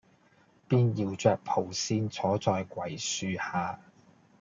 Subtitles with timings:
[0.67, 3.79] 便搖著蒲扇坐在槐樹下，